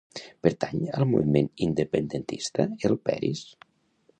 Pertany 0.45 0.87
al 0.99 1.05
moviment 1.09 1.51
independentista 1.67 2.67
el 2.91 2.99
Peris? 3.11 3.45